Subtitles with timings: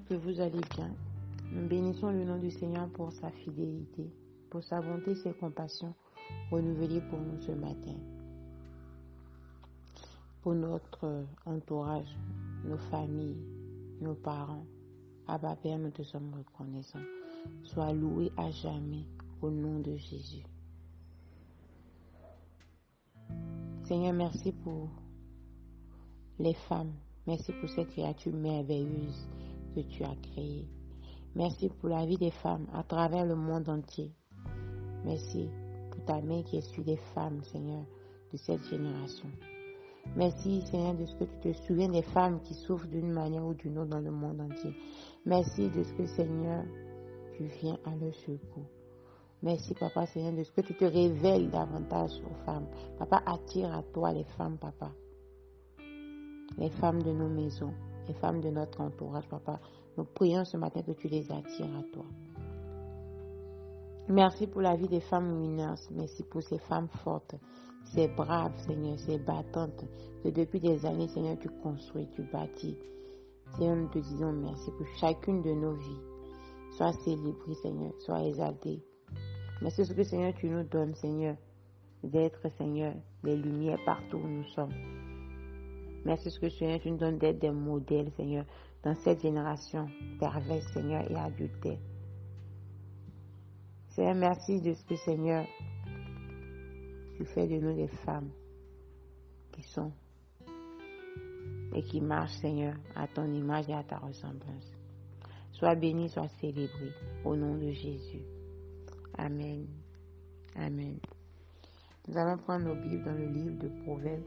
[0.00, 0.90] Que vous allez bien.
[1.52, 4.10] Nous bénissons le nom du Seigneur pour sa fidélité,
[4.48, 5.94] pour sa bonté, ses compassions
[6.50, 7.94] renouvelées pour nous ce matin.
[10.40, 12.16] Pour notre entourage,
[12.64, 13.36] nos familles,
[14.00, 14.64] nos parents,
[15.28, 16.98] Abba Père, nous te sommes reconnaissants.
[17.62, 19.04] Sois loué à jamais
[19.42, 20.42] au nom de Jésus.
[23.84, 24.88] Seigneur, merci pour
[26.38, 26.94] les femmes.
[27.26, 29.28] Merci pour cette créature merveilleuse
[29.74, 30.66] que tu as créée.
[31.34, 34.12] Merci pour la vie des femmes à travers le monde entier.
[35.04, 35.48] Merci
[35.90, 37.84] pour ta main qui est sur les femmes, Seigneur,
[38.32, 39.28] de cette génération.
[40.16, 43.54] Merci, Seigneur, de ce que tu te souviens des femmes qui souffrent d'une manière ou
[43.54, 44.74] d'une autre dans le monde entier.
[45.24, 46.64] Merci de ce que, Seigneur,
[47.36, 48.68] tu viens à leur secours.
[49.42, 52.66] Merci, Papa, Seigneur, de ce que tu te révèles davantage aux femmes.
[52.98, 54.92] Papa, attire à toi les femmes, Papa.
[56.58, 57.72] Les femmes de nos maisons,
[58.08, 59.60] les femmes de notre entourage, Papa.
[59.96, 62.04] Nous prions ce matin que tu les attires à toi.
[64.08, 65.78] Merci pour la vie des femmes mineures.
[65.92, 67.36] Merci pour ces femmes fortes,
[67.84, 69.84] ces braves, Seigneur, ces battantes,
[70.22, 72.76] que depuis des années, Seigneur, tu construis, tu bâtis.
[73.56, 76.00] Seigneur, nous te disons merci pour chacune de nos vies.
[76.76, 78.82] Sois célébrée, Seigneur, sois exaltée.
[79.60, 81.36] Merci ce que, Seigneur, tu nous donnes, Seigneur,
[82.02, 84.72] d'être, Seigneur, des lumières partout où nous sommes.
[86.04, 88.44] Merci ce que, Seigneur, tu nous donnes d'être des modèles, Seigneur,
[88.82, 89.86] dans cette génération
[90.18, 91.78] perverse, Seigneur, et adultère.
[93.90, 95.46] Seigneur, merci de ce que, Seigneur,
[97.16, 98.30] tu fais de nous des femmes
[99.52, 99.92] qui sont
[101.74, 104.72] et qui marchent, Seigneur, à ton image et à ta ressemblance.
[105.52, 106.92] Sois béni, sois célébré
[107.24, 108.24] au nom de Jésus.
[109.16, 109.66] Amen.
[110.56, 110.98] Amen.
[112.08, 114.24] Nous allons prendre nos Bibles dans le livre de Proverbes,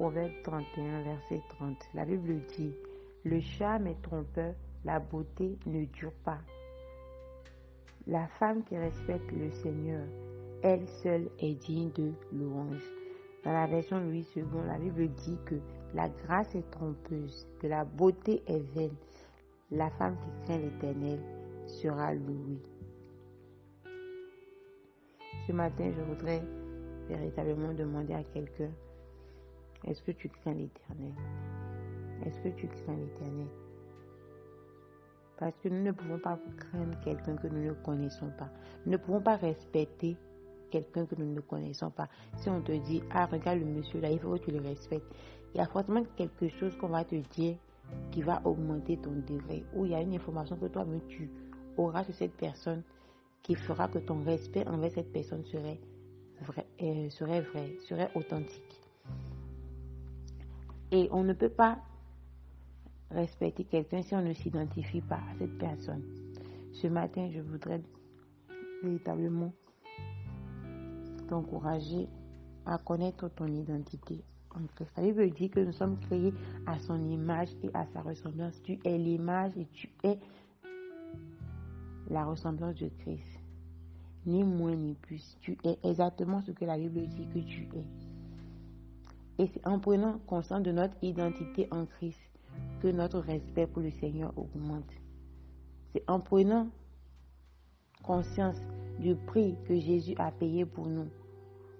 [0.00, 1.76] Proverbe 31, verset 30.
[1.92, 2.72] La Bible dit,
[3.22, 6.38] le charme est trompeur, la beauté ne dure pas.
[8.06, 10.06] La femme qui respecte le Seigneur,
[10.62, 12.82] elle seule est digne de louange.
[13.44, 15.56] Dans la version Louis II, la Bible dit que
[15.92, 18.96] la grâce est trompeuse, que la beauté est vaine.
[19.70, 21.20] La femme qui craint l'Éternel
[21.66, 22.62] sera louée.
[25.46, 26.42] Ce matin, je voudrais
[27.06, 28.70] véritablement demander à quelqu'un,
[29.84, 31.14] est-ce que tu crains l'Éternel?
[32.24, 33.48] Est-ce que tu crains l'Éternel?
[35.38, 38.50] Parce que nous ne pouvons pas craindre quelqu'un que nous ne connaissons pas.
[38.84, 40.16] Nous ne pouvons pas respecter
[40.70, 42.08] quelqu'un que nous ne connaissons pas.
[42.36, 45.06] Si on te dit, ah, regarde le monsieur là, il faut que tu le respectes.
[45.54, 47.56] Il y a forcément quelque chose qu'on va te dire
[48.12, 49.64] qui va augmenter ton degré.
[49.74, 51.30] Ou il y a une information que toi-même tu
[51.76, 52.82] auras sur cette personne
[53.42, 55.80] qui fera que ton respect envers cette personne serait
[56.42, 58.79] vrai, euh, serait vrai, serait authentique.
[60.92, 61.78] Et on ne peut pas
[63.10, 66.02] respecter quelqu'un si on ne s'identifie pas à cette personne.
[66.72, 67.80] Ce matin, je voudrais
[68.82, 69.52] véritablement
[71.28, 72.08] t'encourager
[72.66, 74.22] à connaître ton identité
[74.54, 74.90] en Christ.
[74.96, 76.34] La Bible dit que nous sommes créés
[76.66, 78.60] à son image et à sa ressemblance.
[78.62, 80.18] Tu es l'image et tu es
[82.08, 83.40] la ressemblance de Christ.
[84.26, 85.36] Ni moins ni plus.
[85.40, 88.09] Tu es exactement ce que la Bible dit que tu es.
[89.40, 92.20] Et c'est en prenant conscience de notre identité en Christ
[92.82, 94.92] que notre respect pour le Seigneur augmente.
[95.94, 96.68] C'est en prenant
[98.02, 98.60] conscience
[98.98, 101.08] du prix que Jésus a payé pour nous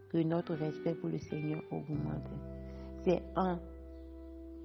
[0.08, 2.30] que notre respect pour le Seigneur augmente.
[3.04, 3.58] C'est en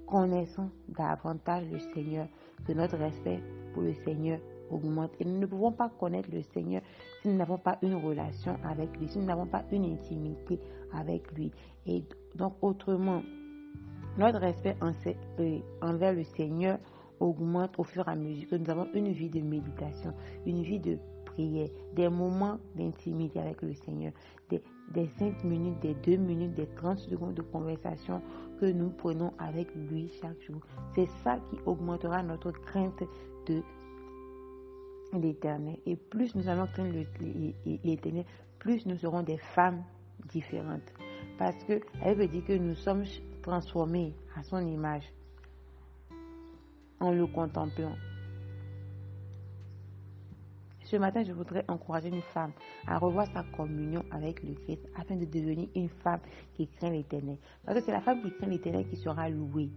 [0.07, 2.29] connaissant davantage le Seigneur
[2.65, 3.41] que notre respect
[3.73, 4.39] pour le Seigneur
[4.69, 5.11] augmente.
[5.19, 6.81] Et nous ne pouvons pas connaître le Seigneur
[7.21, 10.59] si nous n'avons pas une relation avec lui, si nous n'avons pas une intimité
[10.93, 11.51] avec lui.
[11.85, 12.03] Et
[12.35, 13.21] donc, autrement,
[14.17, 14.77] notre respect
[15.39, 16.79] euh, envers le Seigneur
[17.19, 20.13] augmente au fur et à mesure que nous avons une vie de méditation,
[20.45, 24.13] une vie de prière, des moments d'intimité avec le Seigneur,
[24.49, 24.61] des,
[24.93, 28.21] des 5 minutes, des 2 minutes, des 30 secondes de conversation
[28.59, 30.61] que nous prenons avec lui chaque jour.
[30.93, 33.03] C'est ça qui augmentera notre crainte
[33.47, 33.61] de
[35.19, 35.77] l'éternel.
[35.85, 36.93] Et plus nous allons craindre
[37.83, 38.25] l'éternel,
[38.59, 39.83] plus nous serons des femmes
[40.29, 40.93] différentes.
[41.37, 43.03] Parce que elle veut dire que nous sommes
[43.41, 45.11] transformés à son image
[46.99, 47.95] en le contemplant.
[50.85, 52.51] Ce matin, je voudrais encourager une femme
[52.85, 56.19] à revoir sa communion avec le Christ afin de devenir une femme
[56.53, 57.37] qui craint l'éternel.
[57.65, 59.71] Parce que c'est la femme qui craint l'éternel qui sera louée.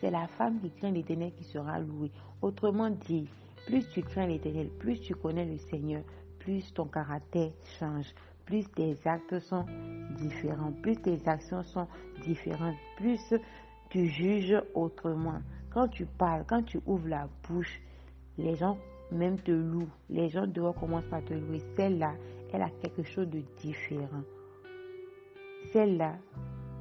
[0.00, 2.12] C'est la femme qui craint l'éternel qui sera louée.
[2.40, 3.28] Autrement dit,
[3.66, 6.02] plus tu crains l'éternel, plus tu connais le Seigneur,
[6.38, 8.12] plus ton caractère change,
[8.44, 9.64] plus tes actes sont
[10.16, 11.86] différents, plus tes actions sont
[12.24, 13.34] différentes, plus
[13.90, 15.40] tu juges autrement.
[15.70, 17.80] Quand tu parles, quand tu ouvres la bouche,
[18.38, 18.76] les gens
[19.10, 19.90] même te louent.
[20.10, 21.60] Les gens dehors commencent à te louer.
[21.76, 22.14] Celle-là,
[22.52, 24.22] elle a quelque chose de différent.
[25.72, 26.16] Celle-là,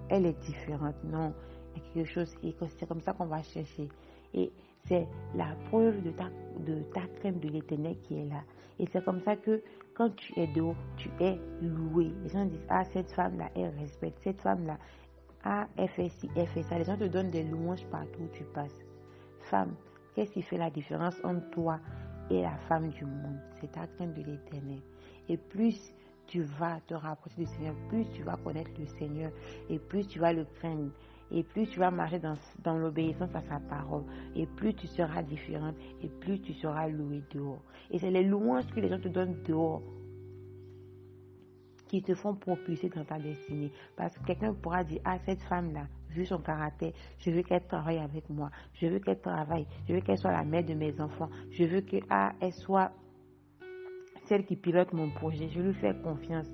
[0.09, 0.95] elle est différente.
[1.03, 1.33] Non,
[1.75, 2.35] il y a quelque chose,
[2.77, 3.87] c'est comme ça qu'on va chercher.
[4.33, 4.51] Et
[4.85, 6.29] c'est la preuve de ta,
[6.59, 8.43] de ta crainte de l'éternel qui est là.
[8.79, 9.61] Et c'est comme ça que
[9.93, 12.11] quand tu es dehors, tu es loué.
[12.23, 14.19] Les gens disent, ah, cette femme-là, elle respecte.
[14.19, 14.77] Cette femme-là,
[15.43, 16.77] ah, elle fait ci, elle fait ça.
[16.77, 18.79] Les gens te donnent des louanges partout où tu passes.
[19.41, 19.75] Femme,
[20.15, 21.79] qu'est-ce qui fait la différence entre toi
[22.29, 23.39] et la femme du monde?
[23.59, 24.79] C'est ta crainte de l'éternel.
[25.29, 25.93] Et plus
[26.27, 29.31] tu vas te rapprocher du Seigneur, plus tu vas connaître le Seigneur
[29.69, 30.91] et plus tu vas le craindre.
[31.31, 34.03] Et plus tu vas marcher dans, l'obéissance à sa parole,
[34.35, 37.61] et plus tu seras différente, et plus tu seras loué dehors.
[37.89, 39.81] Et c'est les louanges que les gens te donnent dehors
[41.87, 43.69] qui te font propulser dans ta destinée.
[43.97, 47.97] Parce que quelqu'un pourra dire, ah, cette femme-là, vu son caractère, je veux qu'elle travaille
[47.97, 51.29] avec moi, je veux qu'elle travaille, je veux qu'elle soit la mère de mes enfants,
[51.51, 52.91] je veux qu'elle ah, soit
[54.23, 56.47] celle qui pilote mon projet, je lui fais confiance.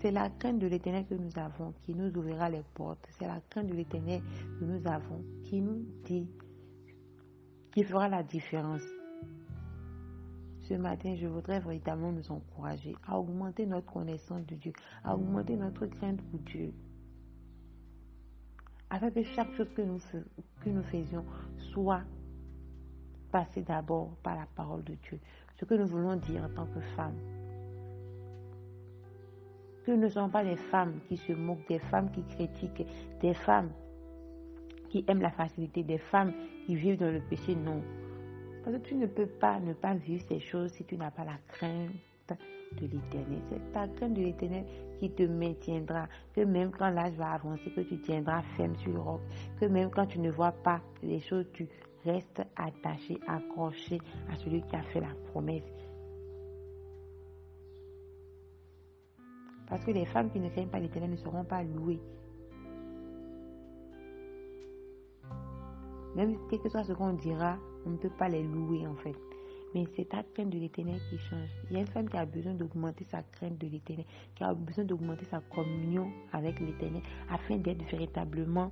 [0.00, 3.04] C'est la crainte de l'éternel que nous avons qui nous ouvrira les portes.
[3.18, 4.22] C'est la crainte de l'éternel
[4.60, 6.28] que nous avons qui nous dit,
[7.72, 8.82] qui fera la différence.
[10.60, 14.72] Ce matin, je voudrais véritablement nous encourager à augmenter notre connaissance de Dieu,
[15.02, 16.72] à augmenter notre crainte pour Dieu.
[18.90, 19.98] Afin que chaque chose que nous,
[20.60, 21.24] que nous faisions
[21.72, 22.02] soit
[23.32, 25.18] passée d'abord par la parole de Dieu.
[25.58, 27.18] Ce que nous voulons dire en tant que femmes
[29.88, 32.86] que ne sont pas des femmes qui se moquent, des femmes qui critiquent,
[33.22, 33.70] des femmes
[34.90, 36.34] qui aiment la facilité, des femmes
[36.66, 37.54] qui vivent dans le péché.
[37.54, 37.80] Non.
[38.62, 41.24] Parce que tu ne peux pas ne pas vivre ces choses si tu n'as pas
[41.24, 41.88] la crainte
[42.28, 43.40] de l'éternel.
[43.48, 44.66] C'est ta crainte de l'éternel
[45.00, 46.06] qui te maintiendra.
[46.34, 49.22] Que même quand l'âge va avancer, que tu tiendras ferme sur le roc.
[49.58, 51.66] Que même quand tu ne vois pas les choses, tu
[52.04, 53.98] restes attaché, accroché
[54.30, 55.64] à celui qui a fait la promesse.
[59.68, 62.00] Parce que les femmes qui ne craignent pas l'éternel ne seront pas louées.
[66.16, 69.14] Même quel que soit ce qu'on dira, on ne peut pas les louer en fait.
[69.74, 71.50] Mais c'est ta crainte de l'éternel qui change.
[71.68, 74.54] Il y a une femme qui a besoin d'augmenter sa crainte de l'éternel, qui a
[74.54, 78.70] besoin d'augmenter sa communion avec l'éternel, afin d'être véritablement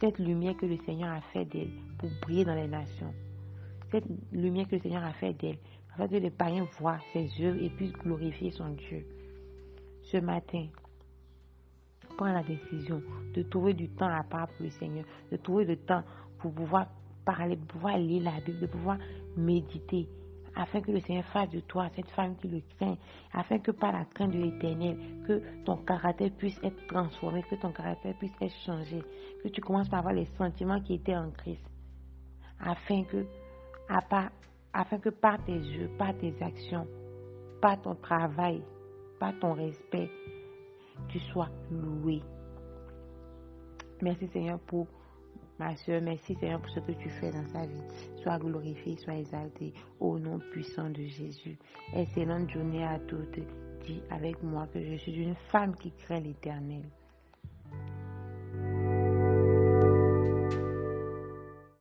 [0.00, 3.14] cette lumière que le Seigneur a fait d'elle pour briller dans les nations.
[3.92, 5.58] Cette lumière que le Seigneur a fait d'elle,
[5.94, 9.06] afin que les païens voient ses œuvres et puissent glorifier son Dieu
[10.04, 10.66] ce matin,
[12.16, 13.02] prends la décision
[13.34, 16.02] de trouver du temps à part pour le Seigneur, de trouver du temps
[16.38, 16.86] pour pouvoir
[17.24, 18.98] parler, de pouvoir lire la Bible, de pouvoir
[19.36, 20.08] méditer,
[20.54, 22.96] afin que le Seigneur fasse de toi cette femme qui le craint,
[23.32, 24.96] afin que par la crainte de l'éternel,
[25.26, 29.02] que ton caractère puisse être transformé, que ton caractère puisse être changé,
[29.42, 31.64] que tu commences par avoir les sentiments qui étaient en Christ,
[32.60, 33.26] afin que,
[33.88, 36.86] afin que par tes yeux, par tes actions,
[37.60, 38.62] par ton travail,
[39.40, 40.10] ton respect,
[41.08, 42.20] tu sois loué.
[44.02, 44.86] Merci Seigneur pour
[45.58, 46.02] ma soeur.
[46.02, 47.82] Merci Seigneur pour ce que tu fais dans sa vie.
[48.22, 51.58] Sois glorifié, sois exalté au nom puissant de Jésus.
[51.94, 53.38] Excellente journée à toutes.
[53.84, 56.82] Dis avec moi que je suis une femme qui craint l'éternel.